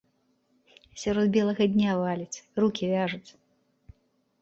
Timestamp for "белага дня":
1.35-1.91